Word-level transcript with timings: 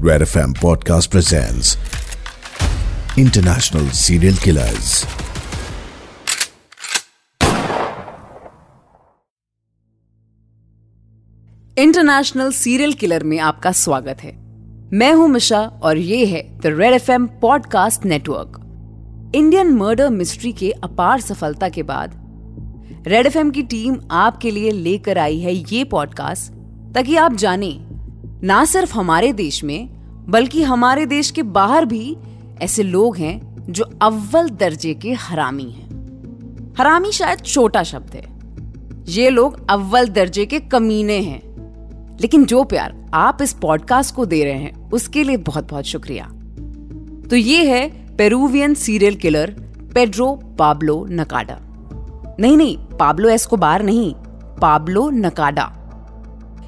Red 0.00 0.22
FM 0.22 0.54
Podcast 0.54 1.10
presents 1.10 1.76
International 3.18 3.86
Serial 3.92 4.34
Killers. 4.34 5.04
International 11.78 12.52
serial 12.52 12.92
killer 12.92 13.24
में 13.24 13.38
आपका 13.38 13.72
स्वागत 13.72 14.22
है 14.22 14.32
मैं 14.92 15.12
हूँ 15.14 15.28
मिशा 15.28 15.60
और 15.82 15.98
ये 15.98 16.24
है 16.26 16.42
the 16.60 16.74
Red 16.78 16.94
F 16.94 17.10
M 17.12 17.26
podcast 17.42 18.04
network 18.04 18.58
Indian 19.34 19.74
murder 19.74 20.10
mystery 20.10 20.52
के 20.52 20.70
अपार 20.84 21.20
सफलता 21.20 21.68
के 21.68 21.82
बाद 21.82 22.14
रेड 23.08 23.26
एफ़ 23.26 23.38
एम 23.38 23.50
की 23.50 23.62
टीम 23.68 24.00
आपके 24.20 24.50
लिए 24.50 24.70
लेकर 24.80 25.18
आई 25.18 25.38
है 25.38 25.54
ये 25.54 25.84
पॉडकास्ट 25.90 26.52
ताकि 26.94 27.16
आप 27.16 27.36
जाने 27.36 27.72
ना 28.44 28.64
सिर्फ़ 28.64 28.94
हमारे 28.94 29.32
देश 29.32 29.64
में, 29.64 29.88
बल्कि 30.28 30.62
हमारे 30.62 31.06
देश 31.06 31.30
के 31.30 31.42
बाहर 31.42 31.84
भी 31.84 32.16
ऐसे 32.62 32.82
लोग 32.82 33.16
हैं 33.16 33.66
जो 33.72 33.84
अव्वल 34.02 34.50
दर्जे 34.50 34.94
के 34.94 35.12
हरामी 35.12 35.70
हैं। 35.70 35.90
हरामी 36.78 37.12
शायद 37.12 37.38
छोटा 37.38 37.82
शब्द 37.82 38.10
है। 38.14 38.40
ये 39.08 39.30
लोग 39.30 39.70
अव्वल 39.70 40.08
दर्जे 40.08 40.46
के 40.46 40.60
कमीने 40.60 41.18
हैं। 41.18 41.50
लेकिन 42.20 42.44
जो 42.44 42.64
प्यार 42.64 43.10
आप 43.14 43.38
इस 43.42 43.52
पॉडकास्ट 43.52 44.14
को 44.14 44.26
दे 44.26 44.44
रहे 44.44 44.58
हैं, 44.58 44.90
उसके 44.90 45.24
लिए 45.24 45.36
बहुत 45.36 45.70
बहुत 45.70 45.84
शुक्रिया। 45.84 46.24
तो 47.28 47.36
ये 47.36 47.70
है 47.70 48.16
Peruvian 48.16 48.74
serial 48.74 49.14
killer 49.14 49.50
Pedro 49.94 50.34
Pablo 50.58 51.06
Nakada 51.10 51.58
नहीं 52.40 52.56
नहीं 52.56 52.78
पाब्लो 52.78 53.28
एस्कोबार 53.28 53.82
नहीं 53.82 54.14
पाब्लो 54.60 55.10
नकाडा 55.10 55.76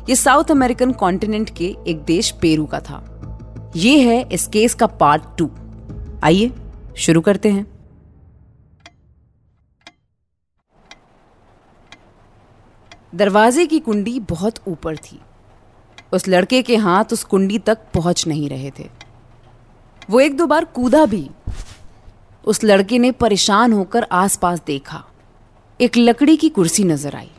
ये 0.08 0.14
साउथ 0.16 0.50
अमेरिकन 0.50 0.92
कॉन्टिनेंट 0.92 1.50
के 1.56 1.66
एक 1.86 2.02
देश 2.04 2.30
पेरू 2.30 2.64
का 2.66 2.80
था। 2.80 3.02
ये 3.76 3.98
है 4.00 4.28
इस 4.32 4.46
केस 4.46 4.74
का 4.74 4.86
पार्ट 4.86 5.22
टू 5.38 5.48
आइए, 6.24 6.50
शुरू 6.96 7.20
करते 7.20 7.50
हैं। 7.50 7.66
दरवाजे 13.14 13.66
की 13.66 13.78
कुंडी 13.78 14.18
बहुत 14.20 14.58
ऊपर 14.68 14.96
थी। 14.96 15.20
उस 16.12 16.28
लड़के 16.28 16.62
के 16.62 16.76
हाथ 16.76 17.12
उस 17.12 17.24
कुंडी 17.24 17.58
तक 17.58 17.78
पहुँच 17.94 18.26
नहीं 18.26 18.48
रहे 18.48 18.70
थे। 18.70 18.88
वो 20.10 20.20
एक 20.20 20.36
दो 20.36 20.46
बार 20.46 20.64
कूदा 20.64 21.04
भी। 21.06 21.30
उस 22.44 22.64
लड़के 22.64 22.98
ने 22.98 23.12
परेशान 23.12 23.72
होकर 23.72 24.06
आसपास 24.12 24.62
देखा। 24.66 25.04
एक 25.80 25.96
लकड़ी 25.96 26.36
की 26.36 26.48
कुर्सी 26.48 26.84
नज़र 26.84 27.16
आई। 27.16 27.30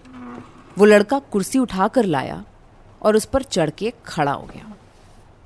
वो 0.77 0.85
लड़का 0.85 1.19
कुर्सी 1.19 1.59
उठाकर 1.59 2.05
लाया। 2.05 2.43
और 3.03 3.15
उस 3.15 3.25
पर 3.25 3.43
चढ़ 3.43 3.69
के 3.69 3.93
खड़ा 4.05 4.31
हो 4.31 4.45
गया। 4.45 4.71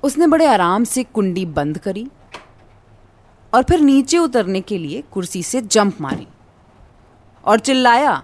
उसने 0.02 0.26
बड़े 0.26 0.46
आराम 0.46 0.84
से 0.84 1.02
कुंडी 1.04 1.44
बंद 1.46 1.78
करी 1.78 2.06
और 3.52 3.62
फिर 3.62 3.80
नीचे 3.80 4.18
उतरने 4.18 4.60
के 4.60 4.78
लिए 4.78 5.02
कुर्सी 5.12 5.42
से 5.42 5.60
जंप 5.62 6.00
मारी 6.00 6.26
और 7.44 7.58
चिल्लाया 7.58 8.16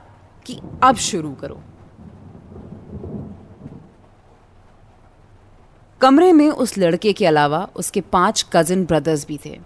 कि 0.46 0.58
अब 0.82 0.96
शुरू 0.96 1.32
करो। 1.34 1.60
कमरे 6.00 6.32
में 6.32 6.48
उस 6.48 6.76
लड़के 6.78 7.12
के 7.12 7.26
अलावा 7.26 7.68
उसके 7.76 8.00
पाँच 8.00 8.44
कजिन 8.52 8.84
ब्रदर्स 8.86 9.26
भी 9.26 9.38
थे। 9.44 9.58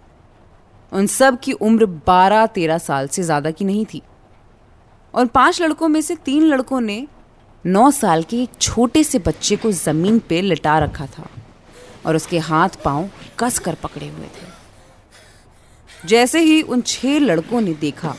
उन 0.92 1.06
सब 1.06 1.38
की 1.40 1.52
उम्र 1.52 1.86
बारह 2.06 2.46
तेरह 2.46 2.78
साल 2.78 3.08
से 3.08 3.22
ज़्यादा 3.22 3.50
की 3.50 3.64
नहीं 3.64 3.84
थी। 3.86 4.02
और 5.14 5.26
पाँच 5.26 5.60
लड़कों 5.62 5.88
में 5.88 6.00
से 6.00 6.16
तीन 6.16 6.42
लड़कों 6.44 6.80
ने 6.80 7.06
नौ 7.68 7.90
साल 7.90 8.22
के 8.22 8.36
एक 8.42 8.50
छोटे 8.60 9.02
से 9.04 9.18
बच्चे 9.18 9.56
को 9.56 9.70
ज़मीन 9.72 10.18
पे 10.18 10.40
लिटा 10.42 10.78
रखा 10.78 11.06
था 11.08 11.26
और 12.06 12.16
उसके 12.16 12.38
हाथ 12.38 12.68
पाँव 12.84 13.08
कस 13.38 13.58
कर 13.58 13.74
पकड़े 13.74 14.08
हुए 14.08 14.26
थे। 14.26 14.46
जैसे 16.06 16.40
ही 16.40 16.60
उन 16.62 16.80
छह 16.82 17.18
लड़कों 17.18 17.60
ने 17.60 17.74
देखा 17.74 18.14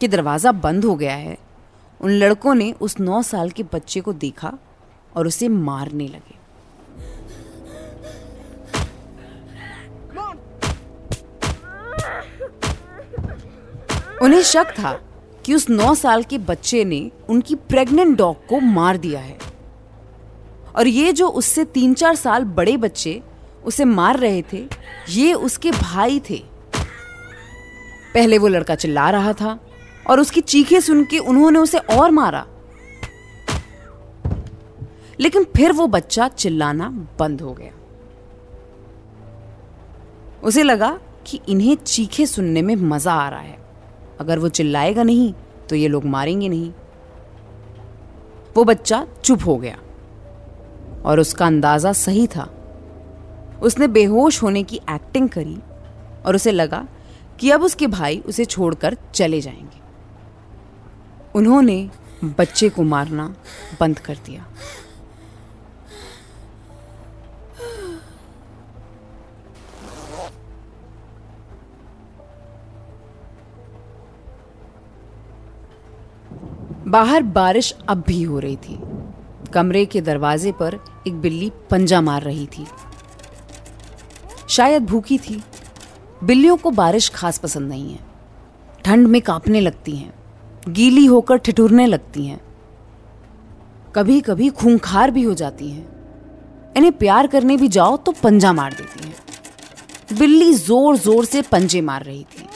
कि 0.00 0.08
दरवाज़ा 0.08 0.52
बंद 0.54 0.84
हो 0.84 0.94
गया 0.96 1.14
है, 1.14 1.36
उन 2.00 2.10
लड़कों 2.10 2.54
ने 2.54 2.72
उस 2.80 2.98
नौ 3.00 3.22
साल 3.22 3.50
के 3.50 3.62
बच्चे 3.72 4.00
को 4.00 4.12
देखा 4.12 4.52
और 5.16 5.26
उसे 5.26 5.48
मारने 5.48 6.08
लगे। 6.08 6.38
उन्हें 14.22 14.42
शक 14.44 14.74
था 14.78 14.98
कि 15.50 15.54
उस 15.54 15.70
नौ 15.70 15.94
साल 15.94 16.22
के 16.22 16.38
बच्चे 16.38 16.84
ने 16.84 17.10
उनकी 17.28 17.54
प्रेग्नेंट 17.54 18.18
डॉग 18.18 18.46
को 18.46 18.60
मार 18.60 18.96
दिया 18.96 19.20
है। 19.20 19.38
और 20.76 20.86
ये 20.86 21.12
जो 21.12 21.28
उससे 21.28 21.64
तीन 21.64 21.94
चार 21.94 22.14
साल 22.14 22.44
बड़े 22.44 22.76
बच्चे 22.76 23.22
उसे 23.64 23.84
मार 23.84 24.18
रहे 24.18 24.42
थे, 24.52 24.68
ये 25.08 25.32
उसके 25.32 25.70
भाई 25.70 26.20
थे। 26.30 26.44
पहले 28.14 28.38
वो 28.38 28.48
लड़का 28.48 28.74
चिल्ला 28.74 29.10
रहा 29.10 29.32
था 29.32 29.58
और 30.10 30.20
उसकी 30.20 30.40
चीखें 30.40 30.80
सुन 30.80 31.04
के 31.04 31.18
उन्होंने 31.18 31.58
उसे 31.58 31.78
और 31.78 32.10
मारा। 32.10 32.46
लेकिन 35.20 35.44
फिर 35.44 35.72
वो 35.72 35.86
बच्चा 35.86 36.28
चिल्लाना 36.28 37.06
बंद 37.18 37.40
हो 37.40 37.52
गया। 37.52 37.72
उसे 40.42 40.62
लगा 40.62 41.00
कि 41.26 41.40
इन्हें 41.48 41.76
चीखें 41.76 42.26
सुनने 42.26 42.62
में 42.62 42.76
मज़ा 42.76 43.12
आ 43.12 43.28
रहा 43.28 43.40
है। 43.40 43.59
अगर 44.20 44.38
वो 44.38 44.48
चिल्लाएगा 44.48 45.02
नहीं 45.02 45.32
तो 45.68 45.76
ये 45.76 45.88
लोग 45.88 46.04
मारेंगे 46.04 46.48
नहीं। 46.48 46.72
वो 48.56 48.64
बच्चा 48.64 49.06
चुप 49.24 49.46
हो 49.46 49.56
गया 49.56 49.78
और 51.04 51.20
उसका 51.20 51.46
अंदाज़ा 51.46 51.92
सही 51.92 52.26
था। 52.26 52.48
उसने 53.62 53.88
बेहोश 53.88 54.42
होने 54.42 54.62
की 54.62 54.80
एक्टिंग 54.90 55.28
करी 55.28 55.58
और 56.26 56.36
उसे 56.36 56.52
लगा 56.52 56.86
कि 57.38 57.50
अब 57.50 57.62
उसके 57.62 57.86
भाई 57.86 58.18
उसे 58.26 58.44
छोड़कर 58.44 58.96
चले 59.14 59.40
जाएँगे। 59.40 59.80
उन्होंने 61.34 61.90
बच्चे 62.24 62.68
को 62.68 62.82
मारना 62.82 63.34
बंद 63.80 63.98
कर 63.98 64.14
दिया। 64.26 64.46
बाहर 76.90 77.22
बारिश 77.22 77.74
अब 77.88 78.02
भी 78.06 78.22
हो 78.22 78.38
रही 78.38 78.56
थी। 78.56 78.78
कमरे 79.54 79.84
के 79.86 80.00
दरवाजे 80.00 80.52
पर 80.52 80.78
एक 81.06 81.20
बिल्ली 81.20 81.50
पंजा 81.70 82.00
मार 82.00 82.22
रही 82.22 82.46
थी। 82.46 82.66
शायद 84.48 84.86
भूखी 84.86 85.18
थी। 85.18 85.42
बिल्लियों 86.24 86.56
को 86.56 86.70
बारिश 86.70 87.08
खास 87.08 87.38
पसंद 87.38 87.68
नहीं 87.68 87.92
है। 87.92 87.98
ठंड 88.84 89.06
में 89.06 89.20
कांपने 89.22 89.60
लगती 89.60 89.96
हैं। 89.96 90.12
गीली 90.68 91.04
होकर 91.06 91.36
ठिठुरने 91.36 91.86
लगती 91.86 92.26
हैं। 92.26 92.40
कभी 93.94 94.20
कभी 94.20 94.48
खूंखार 94.48 95.10
भी 95.10 95.22
हो 95.22 95.34
जाती 95.34 95.70
हैं। 95.70 95.88
इन्हें 96.76 96.92
प्यार 96.92 97.26
करने 97.26 97.56
भी 97.56 97.68
जाओ 97.68 97.96
तो 97.96 98.12
पंजा 98.12 98.52
मार 98.52 98.72
देती 98.72 99.06
हैं। 99.06 100.18
बिल्ली 100.18 100.52
ज़ोर 100.54 100.96
ज़ोर 100.96 101.24
से 101.24 101.42
पंजे 101.42 101.80
मार 101.80 102.04
रही 102.04 102.24
थी। 102.24 102.46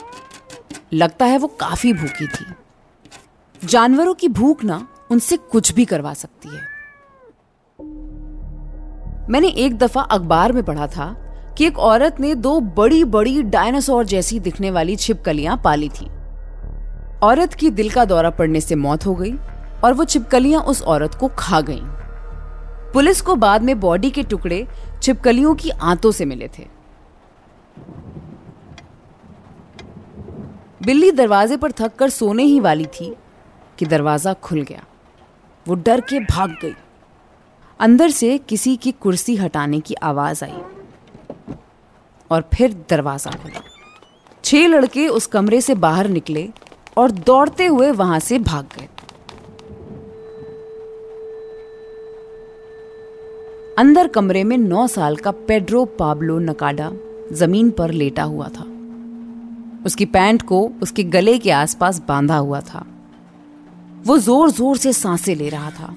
लगता 0.93 1.27
है 1.27 1.39
वो 1.39 1.47
काफ़ी 1.61 1.93
भूखी 1.93 2.27
थी। 2.27 2.44
जानवरों 3.65 4.15
की 4.15 4.29
भूख 4.29 4.65
ना 4.65 4.89
उनसे 5.11 5.37
कुछ 5.37 5.73
भी 5.73 5.85
करवा 5.85 6.15
सकती 6.15 6.49
है। 6.49 6.63
मैंने 9.31 9.49
एक 9.49 9.79
दफ़ा 9.79 10.03
अखबार 10.03 10.53
में 10.53 10.63
पढ़ा 10.65 10.87
था 10.87 11.15
कि 11.59 11.67
एक 11.67 11.79
औरत 11.79 12.21
ने 12.21 12.35
दो 12.35 12.61
बड़ी 12.61 13.05
बड़ी 13.05 13.43
डायनासोर 13.43 14.05
जैसी 14.05 14.41
दिखने 14.41 14.71
वाली 14.71 14.97
छिपकलियाँ 14.97 15.61
पाली 15.65 15.89
थी। 15.89 16.07
औरत 17.23 17.55
की 17.55 17.71
दिल 17.71 17.91
का 17.91 18.05
दौरा 18.05 18.31
पड़ने 18.31 18.61
से 18.61 18.75
मौत 18.75 19.07
हो 19.07 19.15
गई 19.15 19.35
और 19.85 19.93
वो 19.93 20.05
छिपकलियाँ 20.05 20.63
उस 20.63 20.83
औरत 20.83 21.15
को 21.15 21.29
खा 21.29 21.61
गईं। 21.61 21.83
पुलिस 22.93 23.21
को 23.21 23.37
बाद 23.37 23.63
में 23.63 23.81
बॉडी 23.81 24.11
के 24.11 24.23
टुकड़े 24.23 24.67
छिपकलियों 25.03 25.55
की 25.55 25.71
आंतों 25.71 26.12
से 26.12 26.25
मिले 26.25 26.49
थे। 26.49 26.67
बिल्ली 30.83 31.11
दरवाजे 31.11 31.56
पर 31.56 31.73
थक 31.73 31.97
कर 31.97 32.09
सोने 32.09 32.43
ही 32.43 32.61
वाली 32.61 32.87
थी 32.87 33.15
कि 33.79 33.87
दरवाज़ा 33.87 34.32
खुल 34.32 34.62
गया। 34.62 34.85
वो 35.67 35.75
डर 35.75 36.00
के 36.00 36.21
भाग 36.21 36.56
गई। 36.62 36.75
अंदर 37.81 38.11
से 38.11 38.37
किसी 38.38 38.76
की 38.76 38.93
कुर्सी 38.93 39.37
हटाने 39.37 39.81
की 39.81 39.94
आवाज़ 39.94 40.44
आई 40.44 40.61
और 42.31 42.44
फिर 42.55 42.73
दरवाज़ा 42.91 43.31
खुला। 43.31 43.62
छह 44.44 44.67
लड़के 44.67 45.09
उस 45.09 45.26
कमरे 45.26 45.61
से 45.61 45.75
बाहर 45.75 46.09
निकले 46.09 46.49
और 46.97 47.11
दौड़ते 47.11 47.67
हुए 47.67 47.91
वहाँ 47.91 48.19
से 48.21 48.38
भाग 48.38 48.69
गए। 48.79 48.88
अंदर 53.79 54.09
कमरे 54.09 54.44
में 54.44 54.56
नौ 54.59 54.87
साल 54.87 55.17
का 55.17 55.31
पेड्रो 55.31 55.85
पाब्लो 55.85 56.38
नकाडा 56.38 56.93
ज़मीन 57.32 57.71
पर 57.71 57.91
लेटा 57.91 58.23
हुआ 58.23 58.49
था। 58.49 58.65
उसकी 59.87 60.05
पैंट 60.06 60.43
को 60.43 60.61
उसके 60.82 61.05
गले 61.05 61.38
के 61.38 61.50
आसपास 61.50 61.99
बांधा 62.09 62.37
हुआ 62.37 62.61
था। 62.61 62.85
वो 64.05 64.19
ज़ोर 64.19 64.51
ज़ोर 64.51 64.77
से 64.77 64.93
साँसें 64.93 65.35
ले 65.37 65.49
रहा 65.49 65.71
था। 65.71 65.95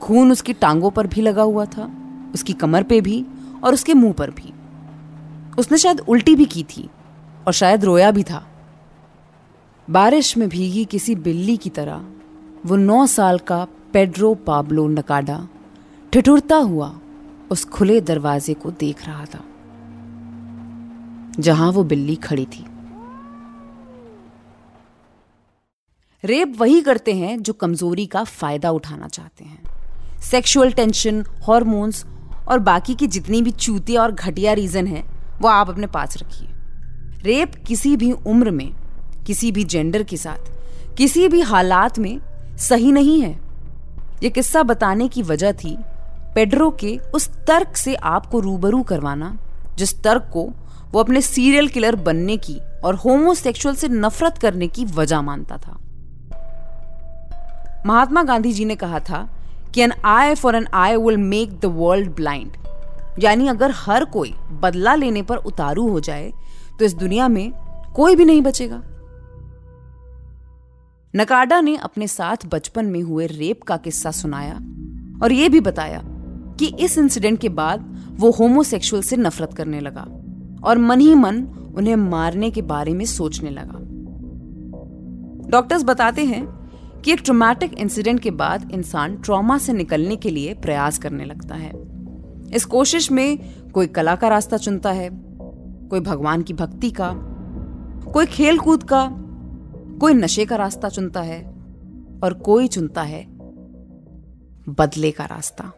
खून 0.00 0.32
उसकी 0.32 0.52
टांगों 0.54 0.90
पर 0.90 1.06
भी 1.06 1.20
लगा 1.22 1.42
हुआ 1.42 1.64
था, 1.66 1.90
उसकी 2.34 2.52
कमर 2.54 2.82
पे 2.82 3.00
भी 3.00 3.24
और 3.64 3.74
उसके 3.74 3.94
मुँह 3.94 4.12
पर 4.12 4.30
भी। 4.30 4.52
उसने 5.58 5.78
शायद 5.78 6.00
उल्टी 6.00 6.34
भी 6.36 6.44
की 6.46 6.62
थी 6.66 6.88
और 7.46 7.52
शायद 7.52 7.84
रोया 7.84 8.10
भी 8.10 8.22
था। 8.22 8.44
बारिश 9.88 10.36
में 10.36 10.48
भीगी 10.48 10.84
किसी 10.84 11.14
बिल्ली 11.16 11.56
की 11.56 11.70
तरह 11.70 12.04
वो 12.66 12.76
नौ 12.76 13.06
साल 13.08 13.38
का 13.40 13.66
पेड्रो 13.92 14.34
पाब्लो 14.46 14.86
नकाडा 14.88 15.46
ठिठुरता 16.12 16.56
हुआ 16.56 16.92
उस 17.50 17.64
खुले 17.66 18.00
दरवाजे 18.02 18.54
को 18.54 18.70
देख 18.72 19.06
रहा 19.06 19.24
था, 19.24 19.40
जहाँ 21.38 21.70
वो 21.72 21.84
बिल्ली 21.84 22.16
खड़ी 22.18 22.44
थी। 22.46 22.64
रेप 26.24 26.54
वही 26.58 26.80
करते 26.80 27.12
हैं 27.14 27.42
जो 27.42 27.52
कमज़ोरी 27.52 28.06
का 28.06 28.22
फ़ायदा 28.24 28.70
उठाना 28.70 29.08
चाहते 29.08 29.44
हैं। 29.44 30.20
सेक्सुअल 30.20 30.72
टेंशन, 30.72 31.24
हॉर्मोन्स 31.48 32.04
और 32.48 32.58
बाकी 32.58 32.94
की 32.94 33.06
जितनी 33.06 33.42
भी 33.42 33.50
चूतिया 33.50 34.02
और 34.02 34.12
घटिया 34.12 34.52
रीजन 34.52 34.86
है, 34.86 35.02
वो 35.40 35.48
आप 35.48 35.70
अपने 35.70 35.86
पास 35.86 36.16
रखिए। 36.16 36.48
रेप 37.22 37.54
किसी 37.66 37.96
भी 37.96 38.12
उम्र 38.12 38.50
में, 38.50 38.70
किसी 39.26 39.52
भी 39.52 39.64
जेंडर 39.64 40.02
के 40.02 40.16
साथ, 40.16 40.96
किसी 40.96 41.28
भी 41.28 41.40
हालात 41.40 41.98
में 41.98 42.20
सही 42.58 42.92
नहीं 42.92 43.20
है। 43.22 43.32
ये 44.22 44.30
किस्सा 44.30 44.62
बताने 44.62 45.08
की 45.08 45.22
वजह 45.22 45.52
थी 45.52 45.76
पेड्रो 46.34 46.70
के 46.70 46.98
उस 47.14 47.28
तर्क 47.28 47.76
से 47.76 47.94
आपको 47.94 48.40
रूबरू 48.40 48.82
करवाना, 48.82 49.36
जिस 49.76 50.02
तर्क 50.02 50.30
को 50.32 50.50
वो 50.92 51.00
अपने 51.00 51.20
सीरियल 51.20 51.68
किलर 51.68 51.96
बनने 51.96 52.36
की 52.36 52.60
और 52.84 52.94
होमोसेक्सुअल 52.94 53.74
से 53.74 53.88
नफरत 53.88 54.38
करने 54.38 54.68
की 54.68 54.84
वजह 54.84 55.20
मानता 55.20 55.56
था। 55.56 55.80
महात्मा 57.88 58.22
गांधी 58.22 58.52
जी 58.52 58.64
ने 58.64 58.74
कहा 58.74 59.00
था 59.00 59.28
कि 59.74 59.80
an 59.80 59.92
eye 60.04 60.34
for 60.34 60.56
an 60.56 60.66
eye 60.74 60.96
will 60.96 61.16
make 61.16 61.60
the 61.60 61.64
world 61.64 62.14
blind 62.14 62.52
यानी 63.18 63.48
अगर 63.48 63.70
हर 63.70 64.04
कोई 64.04 64.34
बदला 64.62 64.94
लेने 64.94 65.22
पर 65.22 65.36
उतारू 65.36 65.88
हो 65.88 66.00
जाए 66.00 66.32
तो 66.78 66.84
इस 66.84 66.94
दुनिया 66.94 67.28
में 67.28 67.52
कोई 67.96 68.16
भी 68.16 68.24
नहीं 68.24 68.42
बचेगा। 68.42 68.82
नकाडा 71.16 71.60
ने 71.60 71.76
अपने 71.76 72.06
साथ 72.06 72.36
बचपन 72.46 72.86
में 72.86 73.02
हुए 73.02 73.26
रेप 73.26 73.62
का 73.62 73.76
किस्सा 73.76 74.10
सुनाया 74.10 74.54
और 75.22 75.32
यह 75.32 75.48
भी 75.48 75.60
बताया 75.60 76.02
कि 76.58 76.66
इस 76.80 76.98
इंसिडेंट 76.98 77.40
के 77.40 77.48
बाद 77.48 78.06
वो 78.10 78.30
होमोसेक्सुअल 78.30 79.02
से 79.02 79.16
नफरत 79.16 79.54
करने 79.54 79.80
लगा 79.80 80.06
और 80.64 80.78
मन 80.78 81.00
ही 81.00 81.14
मन 81.14 81.42
उन्हें 81.76 81.96
मारने 81.96 82.50
के 82.50 82.62
बारे 82.62 82.92
में 82.92 83.04
सोचने 83.04 83.50
लगा। 83.50 83.78
डॉक्टर्स 85.48 85.84
बताते 85.84 86.24
हैं 86.24 86.57
कि 87.04 87.12
एक 87.12 87.20
ट्रोमैटिक 87.24 87.78
इंसिडेंट 87.78 88.20
के 88.20 88.30
बाद 88.30 88.70
इंसान 88.72 89.16
ट्रॉमा 89.16 89.58
से 89.58 89.72
निकलने 89.72 90.16
के 90.16 90.30
लिए 90.30 90.54
प्रयास 90.54 90.98
करने 90.98 91.24
लगता 91.24 91.54
है। 91.54 91.72
इस 92.54 92.64
कोशिश 92.64 93.10
में 93.10 93.38
कोई 93.70 93.86
कला 93.86 94.16
का 94.16 94.28
रास्ता 94.28 94.56
चुनता 94.56 94.92
है, 94.92 95.10
कोई 95.88 96.00
भगवान 96.00 96.42
की 96.42 96.52
भक्ति 96.52 96.90
का, 96.90 97.14
कोई 98.12 98.26
खेल 98.26 98.58
कूद 98.58 98.82
का, 98.82 99.10
कोई 100.00 100.14
नशे 100.14 100.44
का 100.44 100.56
रास्ता 100.56 100.88
चुनता 100.88 101.20
है 101.20 101.44
और 102.24 102.34
कोई 102.44 102.68
चुनता 102.68 103.02
है 103.02 103.26
बदले 104.68 105.10
का 105.10 105.24
रास्ता। 105.24 105.72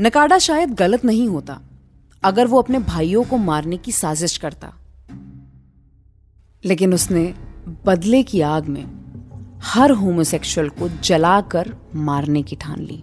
नकाडा 0.00 0.38
शायद 0.38 0.74
गलत 0.74 1.04
नहीं 1.04 1.28
होता, 1.28 1.60
अगर 2.22 2.46
वो 2.46 2.62
अपने 2.62 2.78
भाइयों 2.78 3.24
को 3.24 3.36
मारने 3.36 3.76
की 3.76 3.92
साजिश 3.92 4.36
करता। 4.36 4.74
लेकिन 6.64 6.94
उसने 6.94 7.34
बदले 7.86 8.22
की 8.22 8.40
आग 8.40 8.66
में 8.66 8.99
हर 9.64 9.90
होमोसेक्सुअल 9.90 10.68
को 10.68 10.88
जलाकर 10.88 11.76
मारने 11.94 12.42
की 12.42 12.56
ठान 12.56 12.80
ली। 12.80 13.02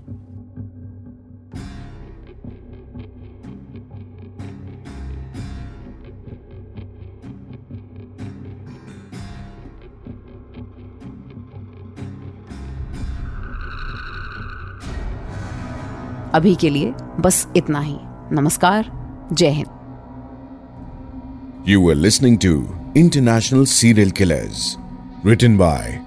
अभी 16.34 16.56
के 16.56 16.70
लिए 16.70 16.94
बस 17.20 17.48
इतना 17.56 17.80
ही। 17.80 17.98
नमस्कार, 18.32 18.92
जय 19.34 19.50
Hind. 19.50 19.68
You 21.68 21.90
are 21.90 21.96
listening 21.96 22.38
to 22.38 22.76
international 22.98 23.66
serial 23.66 24.12
killers 24.12 24.78
written 25.26 25.58
by 25.58 26.07